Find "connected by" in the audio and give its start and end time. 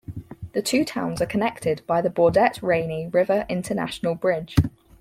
1.27-2.01